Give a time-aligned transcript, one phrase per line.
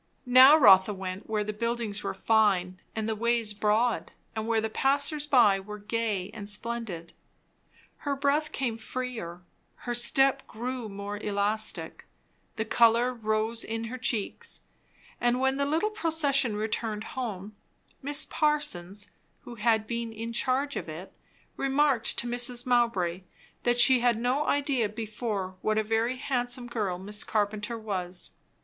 [0.25, 4.67] Now Rotha went where the buildings were fine and the ways broad, and where the
[4.67, 7.13] passers by were gay and splendid.
[7.97, 9.41] Her breath came freer,
[9.75, 12.07] her step grew more elastic,
[12.55, 14.61] the colour rose in her cheeks;
[15.19, 17.55] and when the little procession returned home,
[18.01, 19.11] Miss Parsons,
[19.43, 21.13] who had been in charge of it,
[21.57, 22.65] remarked to Mrs.
[22.65, 23.21] Mowbray
[23.61, 28.31] that she had no idea before what a very handsome girl Miss Carpenter was.